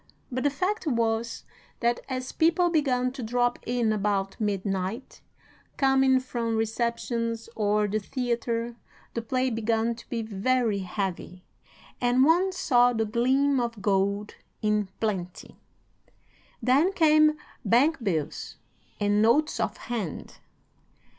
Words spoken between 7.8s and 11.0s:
the theatre, the play began to be very